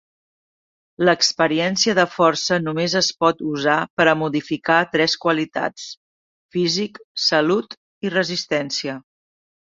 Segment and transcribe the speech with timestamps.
[1.07, 5.83] L'experiència de força només es pot usar per a modificar tres qualitats:
[6.57, 7.77] físic, salut
[8.09, 8.97] i resistència.